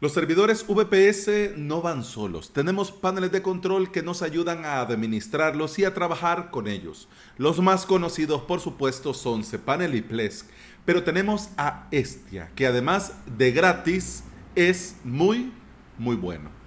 Los 0.00 0.12
servidores 0.12 0.64
VPS 0.64 1.56
no 1.56 1.82
van 1.82 2.04
solos. 2.04 2.52
Tenemos 2.52 2.92
paneles 2.92 3.32
de 3.32 3.42
control 3.42 3.90
que 3.90 4.00
nos 4.00 4.22
ayudan 4.22 4.64
a 4.64 4.80
administrarlos 4.80 5.76
y 5.80 5.84
a 5.84 5.92
trabajar 5.92 6.52
con 6.52 6.68
ellos. 6.68 7.08
Los 7.36 7.60
más 7.60 7.84
conocidos, 7.84 8.42
por 8.42 8.60
supuesto, 8.60 9.12
son 9.12 9.42
cPanel 9.42 9.96
y 9.96 10.02
Plesk. 10.02 10.46
Pero 10.84 11.02
tenemos 11.02 11.48
a 11.56 11.88
Estia, 11.90 12.52
que 12.54 12.68
además 12.68 13.14
de 13.36 13.50
gratis, 13.50 14.22
es 14.54 14.94
muy, 15.02 15.52
muy 15.98 16.14
bueno. 16.14 16.57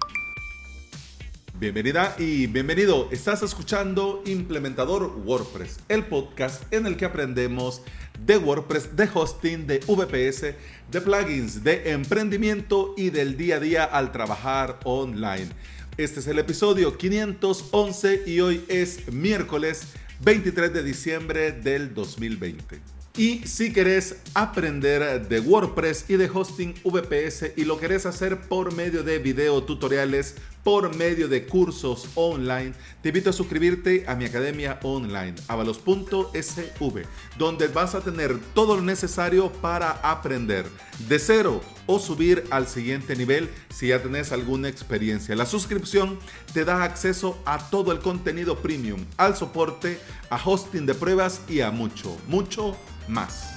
Bienvenida 1.62 2.16
y 2.18 2.48
bienvenido. 2.48 3.08
Estás 3.12 3.44
escuchando 3.44 4.20
Implementador 4.26 5.14
WordPress, 5.24 5.78
el 5.88 6.04
podcast 6.06 6.60
en 6.74 6.86
el 6.86 6.96
que 6.96 7.04
aprendemos 7.04 7.82
de 8.26 8.36
WordPress, 8.36 8.96
de 8.96 9.08
hosting, 9.14 9.68
de 9.68 9.78
VPS, 9.78 10.56
de 10.90 11.00
plugins, 11.00 11.62
de 11.62 11.92
emprendimiento 11.92 12.94
y 12.96 13.10
del 13.10 13.36
día 13.36 13.58
a 13.58 13.60
día 13.60 13.84
al 13.84 14.10
trabajar 14.10 14.80
online. 14.82 15.50
Este 15.96 16.18
es 16.18 16.26
el 16.26 16.40
episodio 16.40 16.98
511 16.98 18.24
y 18.26 18.40
hoy 18.40 18.64
es 18.66 19.12
miércoles 19.12 19.84
23 20.24 20.72
de 20.72 20.82
diciembre 20.82 21.52
del 21.52 21.94
2020. 21.94 22.80
Y 23.16 23.46
si 23.46 23.74
querés 23.74 24.16
aprender 24.32 25.28
de 25.28 25.40
WordPress 25.40 26.06
y 26.08 26.16
de 26.16 26.30
hosting 26.32 26.74
VPS 26.82 27.52
y 27.56 27.66
lo 27.66 27.78
querés 27.78 28.06
hacer 28.06 28.40
por 28.40 28.74
medio 28.74 29.02
de 29.02 29.18
video 29.18 29.62
tutoriales, 29.64 30.36
por 30.62 30.94
medio 30.96 31.28
de 31.28 31.46
cursos 31.46 32.08
online, 32.14 32.72
te 33.02 33.08
invito 33.08 33.30
a 33.30 33.32
suscribirte 33.32 34.04
a 34.06 34.14
mi 34.14 34.24
academia 34.24 34.78
online, 34.82 35.34
avalos.sv, 35.48 37.02
donde 37.36 37.68
vas 37.68 37.94
a 37.94 38.00
tener 38.00 38.38
todo 38.54 38.76
lo 38.76 38.82
necesario 38.82 39.50
para 39.52 39.92
aprender 40.02 40.66
de 41.08 41.18
cero 41.18 41.60
o 41.86 41.98
subir 41.98 42.44
al 42.50 42.68
siguiente 42.68 43.16
nivel 43.16 43.50
si 43.70 43.88
ya 43.88 44.02
tenés 44.02 44.32
alguna 44.32 44.68
experiencia. 44.68 45.34
La 45.34 45.46
suscripción 45.46 46.18
te 46.52 46.64
da 46.64 46.84
acceso 46.84 47.38
a 47.44 47.58
todo 47.70 47.92
el 47.92 47.98
contenido 47.98 48.58
premium, 48.58 49.04
al 49.16 49.36
soporte, 49.36 49.98
a 50.30 50.40
hosting 50.42 50.86
de 50.86 50.94
pruebas 50.94 51.42
y 51.48 51.60
a 51.60 51.70
mucho, 51.70 52.16
mucho 52.28 52.76
más. 53.08 53.51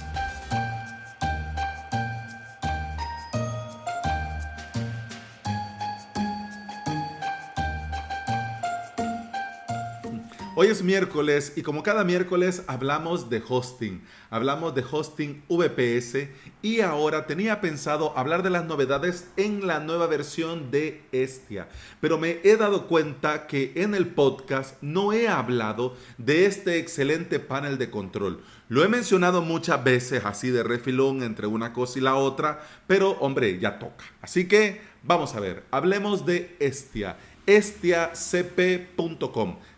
Hoy 10.58 10.68
es 10.68 10.82
miércoles 10.82 11.52
y 11.54 11.60
como 11.60 11.82
cada 11.82 12.02
miércoles 12.02 12.62
hablamos 12.66 13.28
de 13.28 13.42
hosting, 13.46 14.02
hablamos 14.30 14.74
de 14.74 14.82
hosting 14.90 15.42
VPS 15.50 16.30
y 16.62 16.80
ahora 16.80 17.26
tenía 17.26 17.60
pensado 17.60 18.16
hablar 18.16 18.42
de 18.42 18.48
las 18.48 18.64
novedades 18.64 19.28
en 19.36 19.66
la 19.66 19.80
nueva 19.80 20.06
versión 20.06 20.70
de 20.70 21.02
Estia, 21.12 21.68
pero 22.00 22.16
me 22.16 22.40
he 22.42 22.56
dado 22.56 22.86
cuenta 22.86 23.46
que 23.46 23.72
en 23.76 23.94
el 23.94 24.06
podcast 24.06 24.82
no 24.82 25.12
he 25.12 25.28
hablado 25.28 25.94
de 26.16 26.46
este 26.46 26.78
excelente 26.78 27.38
panel 27.38 27.76
de 27.76 27.90
control. 27.90 28.42
Lo 28.70 28.82
he 28.82 28.88
mencionado 28.88 29.42
muchas 29.42 29.84
veces 29.84 30.24
así 30.24 30.48
de 30.48 30.62
refilón 30.62 31.22
entre 31.22 31.46
una 31.46 31.74
cosa 31.74 31.98
y 31.98 32.02
la 32.02 32.14
otra, 32.14 32.66
pero 32.86 33.10
hombre, 33.20 33.58
ya 33.58 33.78
toca. 33.78 34.06
Así 34.22 34.48
que 34.48 34.80
vamos 35.02 35.34
a 35.34 35.40
ver, 35.40 35.64
hablemos 35.70 36.24
de 36.24 36.56
Estia 36.60 37.18
estiacp.com. 37.46 38.96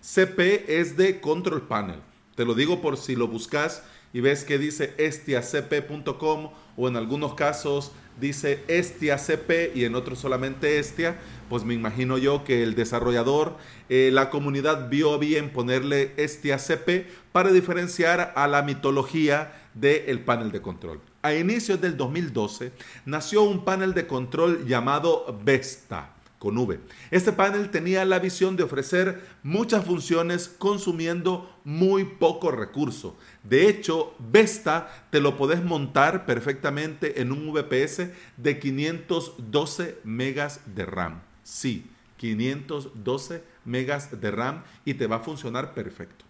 CP 0.01 0.81
es 0.81 0.97
de 0.97 1.21
Control 1.21 1.63
Panel. 1.63 2.01
Te 2.35 2.45
lo 2.45 2.55
digo 2.55 2.81
por 2.81 2.97
si 2.97 3.15
lo 3.17 3.29
buscas 3.29 3.83
y 4.13 4.21
ves 4.21 4.45
que 4.45 4.59
dice 4.59 4.95
estiacp.com 4.97 6.51
o 6.77 6.89
en 6.89 6.97
algunos 6.97 7.35
casos 7.35 7.93
dice 8.21 8.65
estiacp 8.69 9.77
y 9.77 9.85
en 9.85 9.95
otros 9.95 10.19
solamente 10.19 10.79
estia, 10.79 11.19
pues 11.49 11.65
me 11.65 11.75
imagino 11.75 12.19
yo 12.19 12.45
que 12.45 12.63
el 12.63 12.75
desarrollador, 12.75 13.57
eh, 13.89 14.11
la 14.13 14.31
comunidad 14.31 14.89
vio 14.89 15.19
bien 15.19 15.51
ponerle 15.51 16.13
estiacp 16.17 17.07
para 17.33 17.53
diferenciar 17.53 18.33
a 18.35 18.49
la 18.49 18.63
mitología 18.63 19.53
del 19.75 20.21
panel 20.21 20.51
de 20.51 20.63
control. 20.63 21.01
A 21.23 21.35
inicios 21.35 21.81
del 21.81 21.97
2012 21.97 22.73
nació 23.05 23.43
un 23.43 23.65
panel 23.65 23.95
de 23.95 24.07
control 24.07 24.67
llamado 24.67 25.39
Vesta 25.45 26.15
con 26.39 26.57
V. 26.57 26.81
Este 27.11 27.33
panel 27.33 27.71
tenía 27.71 28.05
la 28.05 28.19
visión 28.19 28.57
de 28.57 28.63
ofrecer 28.63 29.21
muchas 29.43 29.85
funciones 29.85 30.49
consumiendo 30.49 31.53
muy 31.65 32.05
poco 32.05 32.51
recurso. 32.51 33.17
De 33.43 33.69
hecho, 33.69 34.15
Vesta 34.19 35.07
te 35.11 35.21
lo 35.21 35.37
podés 35.37 35.63
montar 35.63 36.27
perfectamente 36.27 37.21
en 37.21 37.33
un 37.33 37.53
VPS 37.53 38.11
de 38.37 38.59
512 38.59 39.99
megas 40.05 40.61
de 40.75 40.87
RAM. 40.87 41.23
Sí, 41.43 41.91
512 42.19 43.43
megas 43.65 44.21
de 44.21 44.31
RAM 44.31 44.63
y 44.85 44.95
te 44.95 45.07
va 45.07 45.17
a 45.17 45.21
funcionar 45.21 45.75
perfecto. 45.75 46.25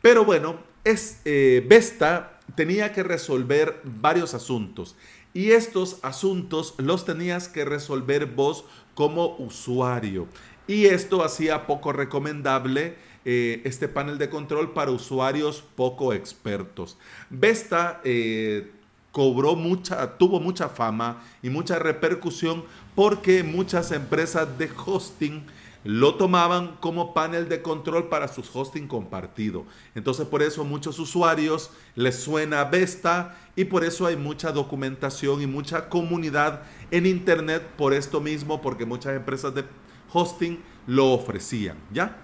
Pero 0.00 0.24
bueno, 0.24 0.58
es, 0.84 1.20
eh, 1.24 1.64
Vesta 1.68 2.40
tenía 2.56 2.92
que 2.92 3.02
resolver 3.02 3.80
varios 3.84 4.34
asuntos 4.34 4.96
y 5.34 5.52
estos 5.52 5.98
asuntos 6.02 6.74
los 6.78 7.04
tenías 7.04 7.48
que 7.48 7.64
resolver 7.64 8.26
vos 8.26 8.64
como 8.94 9.36
usuario. 9.36 10.26
Y 10.66 10.86
esto 10.86 11.24
hacía 11.24 11.66
poco 11.66 11.92
recomendable 11.92 12.96
eh, 13.24 13.62
este 13.64 13.88
panel 13.88 14.18
de 14.18 14.28
control 14.28 14.72
para 14.72 14.90
usuarios 14.90 15.64
poco 15.76 16.12
expertos. 16.12 16.98
Vesta 17.30 18.00
eh, 18.04 18.70
cobró 19.12 19.54
mucha, 19.54 20.18
tuvo 20.18 20.40
mucha 20.40 20.68
fama 20.68 21.22
y 21.42 21.50
mucha 21.50 21.78
repercusión 21.78 22.64
porque 22.94 23.42
muchas 23.42 23.92
empresas 23.92 24.58
de 24.58 24.70
hosting 24.84 25.44
lo 25.84 26.14
tomaban 26.14 26.76
como 26.80 27.12
panel 27.12 27.48
de 27.48 27.62
control 27.62 28.08
para 28.08 28.28
sus 28.28 28.54
hosting 28.54 28.86
compartido. 28.86 29.64
Entonces 29.94 30.26
por 30.26 30.42
eso 30.42 30.64
muchos 30.64 30.98
usuarios 30.98 31.70
les 31.94 32.16
suena 32.16 32.64
Vesta 32.64 33.36
y 33.56 33.64
por 33.64 33.84
eso 33.84 34.06
hay 34.06 34.16
mucha 34.16 34.52
documentación 34.52 35.42
y 35.42 35.46
mucha 35.46 35.88
comunidad 35.88 36.62
en 36.90 37.06
internet 37.06 37.62
por 37.76 37.92
esto 37.92 38.20
mismo 38.20 38.60
porque 38.60 38.86
muchas 38.86 39.16
empresas 39.16 39.54
de 39.54 39.64
hosting 40.12 40.62
lo 40.86 41.12
ofrecían, 41.12 41.78
¿ya? 41.92 42.16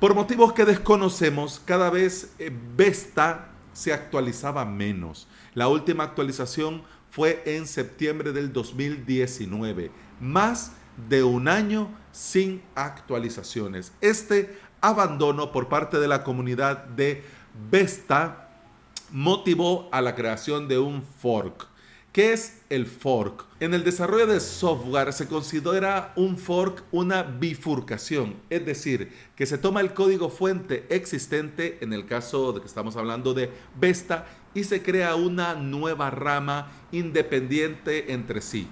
Por 0.00 0.14
motivos 0.14 0.52
que 0.52 0.64
desconocemos, 0.64 1.60
cada 1.64 1.90
vez 1.90 2.32
eh, 2.38 2.52
Vesta 2.76 3.50
se 3.72 3.92
actualizaba 3.92 4.64
menos. 4.64 5.26
La 5.54 5.68
última 5.68 6.04
actualización 6.04 6.82
fue 7.10 7.42
en 7.46 7.66
septiembre 7.66 8.32
del 8.32 8.52
2019, 8.52 9.90
más 10.20 10.72
de 11.08 11.22
un 11.22 11.48
año 11.48 11.88
sin 12.12 12.62
actualizaciones. 12.74 13.92
Este 14.00 14.58
abandono 14.80 15.52
por 15.52 15.68
parte 15.68 15.98
de 15.98 16.08
la 16.08 16.24
comunidad 16.24 16.84
de 16.84 17.22
Vesta 17.70 18.48
motivó 19.10 19.88
a 19.92 20.00
la 20.00 20.14
creación 20.14 20.68
de 20.68 20.78
un 20.78 21.02
fork. 21.02 21.66
¿Qué 22.12 22.32
es 22.32 22.62
el 22.70 22.86
fork? 22.86 23.44
En 23.60 23.74
el 23.74 23.84
desarrollo 23.84 24.26
de 24.26 24.40
software 24.40 25.12
se 25.12 25.28
considera 25.28 26.12
un 26.16 26.36
fork 26.38 26.82
una 26.90 27.22
bifurcación, 27.22 28.36
es 28.50 28.64
decir, 28.64 29.12
que 29.36 29.46
se 29.46 29.58
toma 29.58 29.80
el 29.80 29.92
código 29.92 30.30
fuente 30.30 30.86
existente, 30.88 31.78
en 31.80 31.92
el 31.92 32.06
caso 32.06 32.52
de 32.52 32.60
que 32.60 32.66
estamos 32.66 32.96
hablando 32.96 33.34
de 33.34 33.52
Vesta, 33.78 34.26
y 34.54 34.64
se 34.64 34.82
crea 34.82 35.14
una 35.14 35.54
nueva 35.54 36.10
rama 36.10 36.72
independiente 36.92 38.12
entre 38.12 38.40
sí. 38.40 38.66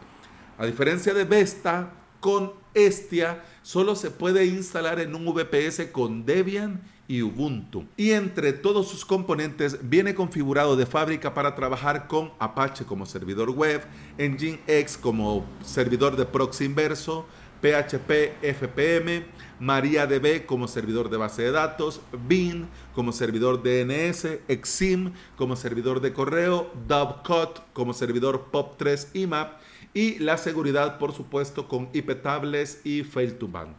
A 0.58 0.66
diferencia 0.66 1.14
de 1.14 1.24
Vesta, 1.24 1.94
con 2.20 2.61
Estia 2.74 3.44
solo 3.62 3.94
se 3.96 4.10
puede 4.10 4.46
instalar 4.46 5.00
en 5.00 5.14
un 5.14 5.24
VPS 5.24 5.86
con 5.92 6.24
Debian 6.24 6.80
y 7.08 7.22
Ubuntu. 7.22 7.84
Y 7.96 8.12
entre 8.12 8.52
todos 8.52 8.88
sus 8.88 9.04
componentes 9.04 9.78
viene 9.88 10.14
configurado 10.14 10.76
de 10.76 10.86
fábrica 10.86 11.34
para 11.34 11.54
trabajar 11.54 12.06
con 12.06 12.32
Apache 12.38 12.84
como 12.84 13.06
servidor 13.06 13.50
web, 13.50 13.82
Nginx 14.18 14.96
como 14.96 15.44
servidor 15.62 16.16
de 16.16 16.24
proxy 16.24 16.64
inverso, 16.64 17.26
PHP 17.60 18.42
FPM, 18.42 19.24
MariaDB 19.60 20.46
como 20.46 20.66
servidor 20.66 21.10
de 21.10 21.16
base 21.16 21.42
de 21.42 21.52
datos, 21.52 22.00
Bean 22.26 22.68
como 22.92 23.12
servidor 23.12 23.62
DNS, 23.62 24.40
Exim 24.48 25.12
como 25.36 25.54
servidor 25.54 26.00
de 26.00 26.12
correo, 26.12 26.72
Dovecot 26.88 27.72
como 27.72 27.94
servidor 27.94 28.48
POP3 28.50 29.08
IMAP 29.14 29.60
y 29.94 30.18
la 30.18 30.38
seguridad, 30.38 30.98
por 30.98 31.12
supuesto, 31.12 31.68
con 31.68 31.88
IP 31.92 32.22
tables 32.22 32.80
y 32.84 33.02
fail 33.02 33.34
to 33.34 33.48
ban. 33.48 33.74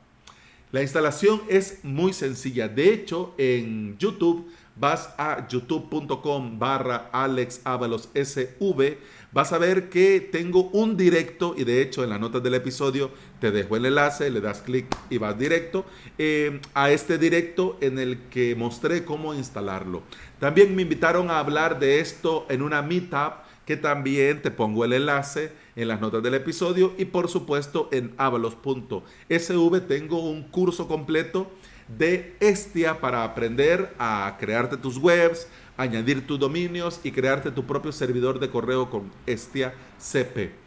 La 0.72 0.82
instalación 0.82 1.42
es 1.50 1.84
muy 1.84 2.14
sencilla. 2.14 2.68
De 2.68 2.92
hecho, 2.92 3.36
en 3.38 3.96
YouTube 4.00 4.50
vas 4.76 5.14
a 5.20 5.48
youtube.com 5.48 6.58
barra 6.58 7.12
SV, 7.14 8.98
vas 9.32 9.54
a 9.54 9.58
ver 9.60 9.90
que 9.90 10.20
tengo 10.20 10.70
un 10.72 10.98
directo 10.98 11.54
y 11.56 11.64
de 11.64 11.82
hecho 11.82 12.04
en 12.04 12.10
las 12.10 12.20
notas 12.20 12.42
del 12.42 12.56
episodio 12.56 13.12
te 13.40 13.52
dejo 13.52 13.76
el 13.76 13.86
enlace, 13.86 14.32
le 14.32 14.42
das 14.42 14.62
clic 14.62 14.88
y 15.12 15.20
vas 15.20 15.38
directo 15.38 15.86
eh, 16.18 16.60
a 16.74 16.90
este 16.90 17.20
directo 17.20 17.78
en 17.82 18.00
el 18.00 18.18
que 18.32 18.56
mostré 18.56 19.06
cómo 19.06 19.36
instalarlo. 19.36 20.02
También 20.40 20.76
me 20.76 20.82
invitaron 20.82 21.30
a 21.30 21.38
hablar 21.38 21.80
de 21.80 22.00
esto 22.00 22.48
en 22.50 22.64
una 22.64 22.82
meetup 22.82 23.44
que 23.66 23.78
también 23.78 24.42
te 24.42 24.52
pongo 24.52 24.86
el 24.86 24.94
enlace 24.94 25.52
en 25.76 25.88
las 25.88 26.00
notas 26.00 26.24
del 26.24 26.34
episodio 26.36 26.94
y 26.98 27.06
por 27.06 27.30
supuesto 27.30 27.90
en 27.92 28.14
avalos.sv 28.18 29.82
tengo 29.88 30.20
un 30.20 30.44
curso 30.44 30.88
completo 30.88 31.52
de 31.98 32.36
Estia 32.40 33.00
para 33.00 33.24
aprender 33.24 33.94
a 34.00 34.36
crearte 34.40 34.78
tus 34.78 34.98
webs, 34.98 35.48
añadir 35.78 36.26
tus 36.26 36.40
dominios 36.40 37.00
y 37.04 37.12
crearte 37.12 37.52
tu 37.52 37.66
propio 37.66 37.92
servidor 37.92 38.40
de 38.40 38.50
correo 38.50 38.90
con 38.90 39.12
Estia 39.26 39.74
CP. 40.00 40.64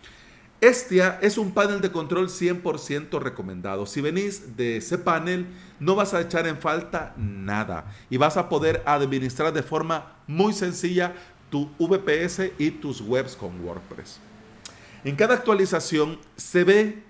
Estia 0.60 1.18
es 1.20 1.36
un 1.36 1.52
panel 1.52 1.82
de 1.82 1.92
control 1.92 2.28
100% 2.28 3.20
recomendado. 3.20 3.84
Si 3.84 4.00
venís 4.00 4.56
de 4.56 4.78
ese 4.78 4.96
panel, 4.96 5.46
no 5.78 5.94
vas 5.94 6.14
a 6.14 6.20
echar 6.22 6.46
en 6.46 6.56
falta 6.56 7.14
nada 7.18 7.92
y 8.08 8.16
vas 8.16 8.38
a 8.38 8.48
poder 8.48 8.82
administrar 8.86 9.52
de 9.52 9.62
forma 9.62 10.16
muy 10.26 10.54
sencilla 10.54 11.14
tu 11.50 11.68
VPS 11.78 12.52
y 12.58 12.70
tus 12.70 13.02
webs 13.02 13.36
con 13.36 13.60
WordPress. 13.62 14.18
En 15.06 15.14
cada 15.14 15.34
actualización 15.34 16.18
se 16.34 16.64
ve 16.64 17.04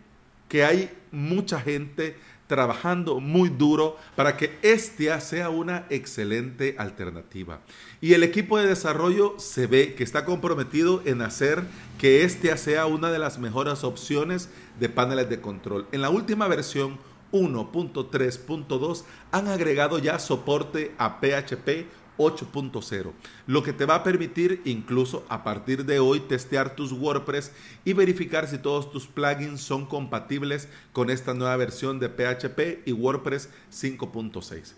que 0.51 0.67
hay 0.67 0.91
mucha 1.13 1.59
gente 1.59 2.15
trabajando 2.47 3.21
muy 3.21 3.49
duro 3.49 3.97
para 4.17 4.37
que 4.37 4.59
Estia 4.61 5.19
sea 5.19 5.49
una 5.49 5.87
excelente 5.89 6.77
alternativa. 6.79 7.61
Y 8.03 8.13
el 8.13 8.23
equipo 8.23 8.59
de 8.59 8.67
desarrollo 8.67 9.37
se 9.39 9.67
ve 9.67 9.95
que 9.95 10.05
está 10.05 10.27
comprometido 10.27 11.01
en 11.07 11.23
hacer 11.23 11.63
que 11.97 12.23
Estia 12.23 12.59
sea 12.59 12.85
una 12.85 13.11
de 13.11 13.19
las 13.19 13.39
mejores 13.39 13.83
opciones 13.83 14.51
de 14.79 14.91
paneles 14.91 15.31
de 15.31 15.41
control. 15.41 15.87
En 15.91 16.03
la 16.03 16.11
última 16.11 16.49
versión 16.49 16.99
1.3.2 17.33 19.05
han 19.33 19.49
agregado 19.49 19.99
ya 19.99 20.19
soporte 20.19 20.93
a 20.99 21.19
PHP 21.19 21.87
8.0, 22.19 23.13
lo 23.47 23.63
que 23.63 23.73
te 23.73 23.85
va 23.85 23.97
a 23.97 24.05
permitir 24.05 24.63
incluso 24.65 25.25
a 25.29 25.45
partir 25.45 25.85
de 25.85 25.99
hoy 25.99 26.21
testear 26.21 26.75
tus 26.75 26.93
WordPress 26.93 27.53
y 27.85 27.93
verificar 27.93 28.49
si 28.49 28.59
todos 28.59 28.91
tus 28.91 29.07
plugins 29.07 29.61
son 29.61 29.87
compatibles 29.87 30.69
con 30.93 31.11
esta 31.11 31.35
nueva 31.35 31.57
versión 31.57 31.99
de 31.99 32.09
PHP 32.09 32.87
y 32.87 32.93
WordPress 32.93 33.49
5.6. 33.73 34.75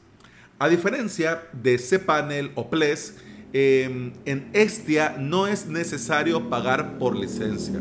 A 0.58 0.68
diferencia 0.68 1.48
de 1.52 1.78
cPanel 1.78 2.50
o 2.56 2.68
Ples, 2.68 3.16
em, 3.52 4.12
en 4.24 4.50
Estia 4.52 5.16
no 5.18 5.46
es 5.46 5.66
necesario 5.66 6.50
pagar 6.50 6.98
por 6.98 7.16
licencia. 7.16 7.80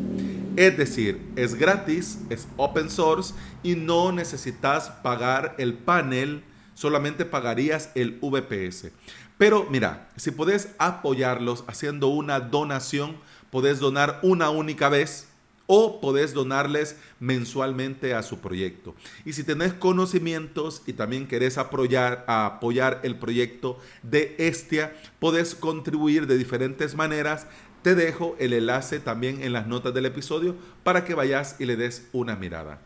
Es 0.55 0.77
decir, 0.77 1.19
es 1.35 1.55
gratis, 1.55 2.19
es 2.29 2.47
open 2.57 2.89
source 2.89 3.33
y 3.63 3.75
no 3.75 4.11
necesitas 4.11 4.89
pagar 4.89 5.55
el 5.57 5.73
panel, 5.73 6.43
solamente 6.77 7.25
pagarías 7.25 7.89
el 7.95 8.19
VPS. 8.21 8.91
Pero 9.39 9.65
mira, 9.69 10.09
si 10.15 10.29
podés 10.29 10.69
apoyarlos 10.77 11.63
haciendo 11.65 12.07
una 12.07 12.39
donación, 12.39 13.17
podés 13.49 13.79
donar 13.79 14.19
una 14.21 14.51
única 14.51 14.87
vez 14.87 15.27
o 15.65 15.99
podés 15.99 16.33
donarles 16.33 16.95
mensualmente 17.19 18.13
a 18.13 18.21
su 18.21 18.39
proyecto. 18.39 18.93
Y 19.25 19.33
si 19.33 19.43
tenés 19.43 19.73
conocimientos 19.73 20.83
y 20.85 20.93
también 20.93 21.27
querés 21.27 21.57
apoyar, 21.57 22.23
apoyar 22.27 23.01
el 23.03 23.17
proyecto 23.17 23.79
de 24.03 24.35
Estia, 24.37 24.95
podés 25.19 25.55
contribuir 25.55 26.27
de 26.27 26.37
diferentes 26.37 26.95
maneras. 26.95 27.47
Te 27.81 27.95
dejo 27.95 28.35
el 28.39 28.53
enlace 28.53 28.99
también 28.99 29.41
en 29.41 29.51
las 29.51 29.65
notas 29.65 29.95
del 29.95 30.05
episodio 30.05 30.55
para 30.83 31.05
que 31.05 31.15
vayas 31.15 31.55
y 31.57 31.65
le 31.65 31.75
des 31.75 32.07
una 32.11 32.35
mirada. 32.35 32.81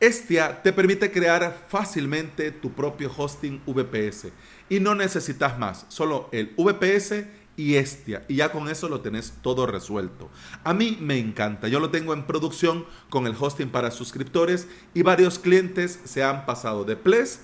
Estia 0.00 0.62
te 0.62 0.72
permite 0.72 1.12
crear 1.12 1.66
fácilmente 1.68 2.50
tu 2.52 2.72
propio 2.72 3.12
hosting 3.14 3.60
VPS 3.66 4.28
y 4.70 4.80
no 4.80 4.94
necesitas 4.94 5.58
más, 5.58 5.84
solo 5.88 6.30
el 6.32 6.54
VPS 6.56 7.26
y 7.56 7.74
Estia. 7.74 8.24
Y 8.26 8.36
ya 8.36 8.50
con 8.50 8.70
eso 8.70 8.88
lo 8.88 9.02
tenés 9.02 9.34
todo 9.42 9.66
resuelto. 9.66 10.30
A 10.64 10.72
mí 10.72 10.96
me 10.98 11.18
encanta, 11.18 11.68
yo 11.68 11.80
lo 11.80 11.90
tengo 11.90 12.14
en 12.14 12.26
producción 12.26 12.86
con 13.10 13.26
el 13.26 13.36
hosting 13.38 13.68
para 13.68 13.90
suscriptores 13.90 14.68
y 14.94 15.02
varios 15.02 15.38
clientes 15.38 16.00
se 16.04 16.24
han 16.24 16.46
pasado 16.46 16.84
de 16.84 16.96
Ples 16.96 17.40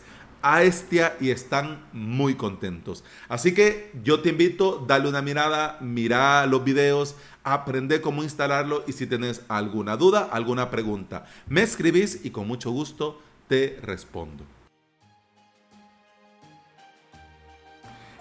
a 0.48 0.62
Estia 0.62 1.16
y 1.20 1.30
están 1.30 1.84
muy 1.92 2.36
contentos. 2.36 3.02
Así 3.28 3.52
que 3.52 3.90
yo 4.04 4.20
te 4.20 4.28
invito, 4.28 4.84
dale 4.86 5.08
una 5.08 5.20
mirada, 5.20 5.76
mira 5.80 6.46
los 6.46 6.62
videos, 6.62 7.16
aprende 7.42 8.00
cómo 8.00 8.22
instalarlo 8.22 8.84
y 8.86 8.92
si 8.92 9.08
tienes 9.08 9.42
alguna 9.48 9.96
duda, 9.96 10.28
alguna 10.30 10.70
pregunta, 10.70 11.26
me 11.48 11.62
escribís 11.62 12.24
y 12.24 12.30
con 12.30 12.46
mucho 12.46 12.70
gusto 12.70 13.20
te 13.48 13.80
respondo. 13.82 14.55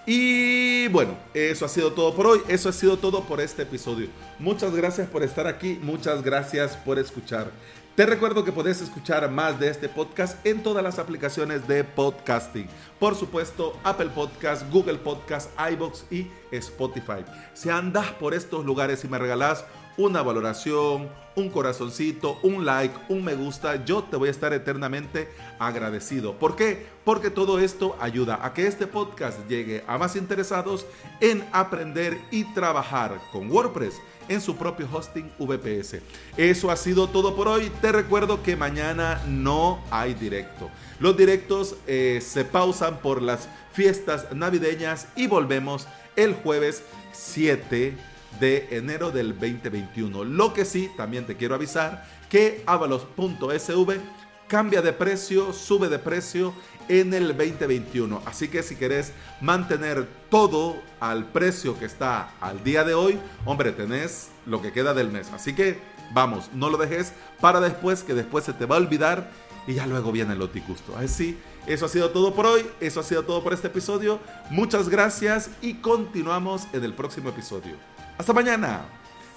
Y 0.05 0.88
bueno, 0.89 1.17
eso 1.33 1.65
ha 1.65 1.69
sido 1.69 1.93
todo 1.93 2.13
por 2.13 2.27
hoy, 2.27 2.41
eso 2.47 2.69
ha 2.69 2.74
sido 2.74 2.97
todo 2.97 3.24
por 3.24 3.41
este 3.41 3.63
episodio. 3.63 4.07
Muchas 4.38 4.75
gracias 4.75 5.09
por 5.09 5.24
estar 5.24 5.47
aquí, 5.47 5.79
muchas 5.81 6.21
gracias 6.21 6.77
por 6.77 7.00
escuchar. 7.00 7.50
Te 7.95 8.05
recuerdo 8.05 8.43
que 8.43 8.51
puedes 8.51 8.81
escuchar 8.81 9.31
más 9.31 9.57
de 9.57 9.69
este 9.69 9.88
podcast 9.88 10.45
en 10.45 10.62
todas 10.62 10.83
las 10.83 11.00
aplicaciones 11.00 11.65
de 11.65 11.85
podcasting. 11.85 12.67
Por 13.00 13.15
supuesto, 13.15 13.79
Apple 13.85 14.09
Podcast, 14.13 14.69
Google 14.69 14.97
Podcast, 14.97 15.50
iBox 15.71 16.03
y 16.12 16.27
Spotify. 16.51 17.24
Si 17.53 17.69
andas 17.69 18.12
por 18.12 18.33
estos 18.33 18.65
lugares 18.65 19.03
y 19.05 19.07
me 19.07 19.17
regalas 19.17 19.63
una 19.97 20.21
valoración, 20.21 21.09
un 21.35 21.49
corazoncito, 21.49 22.39
un 22.43 22.65
like, 22.65 22.95
un 23.09 23.23
me 23.23 23.35
gusta, 23.35 23.83
yo 23.85 24.03
te 24.03 24.17
voy 24.17 24.29
a 24.29 24.31
estar 24.31 24.53
eternamente 24.53 25.29
agradecido. 25.59 26.33
¿Por 26.33 26.55
qué? 26.55 26.85
Porque 27.03 27.29
todo 27.29 27.59
esto 27.59 27.95
ayuda 27.99 28.39
a 28.41 28.53
que 28.53 28.67
este 28.67 28.87
podcast 28.87 29.39
llegue 29.47 29.83
a 29.87 29.97
más 29.97 30.15
interesados 30.15 30.85
en 31.19 31.45
aprender 31.51 32.19
y 32.31 32.43
trabajar 32.53 33.19
con 33.31 33.49
WordPress 33.51 33.95
en 34.27 34.41
su 34.41 34.55
propio 34.55 34.87
hosting 34.91 35.31
VPS. 35.37 36.01
Eso 36.35 36.71
ha 36.71 36.75
sido 36.75 37.07
todo 37.07 37.35
por 37.35 37.47
hoy. 37.47 37.71
Te 37.81 37.91
recuerdo 37.91 38.41
que 38.41 38.55
mañana 38.55 39.21
no 39.27 39.83
hay 39.91 40.13
directo. 40.13 40.69
Los 40.99 41.15
directos 41.15 41.75
eh, 41.85 42.19
se 42.25 42.43
pausan 42.45 42.99
por 43.01 43.21
las 43.21 43.47
fiestas 43.73 44.33
navideñas 44.33 45.07
y 45.15 45.27
volvemos 45.27 45.87
el 46.15 46.33
jueves 46.33 46.83
7 47.11 48.14
de 48.39 48.67
enero 48.71 49.11
del 49.11 49.29
2021. 49.29 50.23
Lo 50.23 50.53
que 50.53 50.65
sí, 50.65 50.91
también 50.97 51.25
te 51.25 51.35
quiero 51.35 51.55
avisar 51.55 52.05
que 52.29 52.63
avalos.sv 52.65 53.99
cambia 54.47 54.81
de 54.81 54.93
precio, 54.93 55.53
sube 55.53 55.89
de 55.89 55.99
precio 55.99 56.53
en 56.87 57.13
el 57.13 57.27
2021. 57.35 58.21
Así 58.25 58.47
que 58.47 58.63
si 58.63 58.75
querés 58.75 59.11
mantener 59.41 60.07
todo 60.29 60.77
al 60.99 61.25
precio 61.25 61.77
que 61.77 61.85
está 61.85 62.33
al 62.39 62.63
día 62.63 62.83
de 62.83 62.93
hoy, 62.93 63.19
hombre, 63.45 63.71
tenés 63.71 64.29
lo 64.45 64.61
que 64.61 64.71
queda 64.71 64.93
del 64.93 65.09
mes. 65.09 65.31
Así 65.33 65.53
que 65.53 65.79
vamos, 66.13 66.49
no 66.53 66.69
lo 66.69 66.77
dejes 66.77 67.13
para 67.41 67.59
después, 67.59 68.03
que 68.03 68.13
después 68.13 68.45
se 68.45 68.53
te 68.53 68.65
va 68.65 68.75
a 68.75 68.79
olvidar 68.79 69.31
y 69.67 69.73
ya 69.73 69.87
luego 69.87 70.11
viene 70.11 70.33
el 70.33 70.41
oticusto. 70.41 70.95
Así 70.97 71.37
Eso 71.65 71.87
ha 71.87 71.89
sido 71.89 72.11
todo 72.11 72.35
por 72.35 72.45
hoy, 72.45 72.63
eso 72.79 72.99
ha 72.99 73.03
sido 73.03 73.23
todo 73.23 73.43
por 73.43 73.53
este 73.53 73.67
episodio. 73.67 74.19
Muchas 74.51 74.89
gracias 74.89 75.49
y 75.61 75.75
continuamos 75.75 76.67
en 76.73 76.83
el 76.83 76.93
próximo 76.93 77.29
episodio. 77.29 77.94
Hasta 78.17 78.34
mañana. 78.34 78.86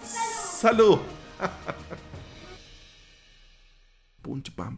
Salud. 0.05 0.99
pam, 4.55 4.77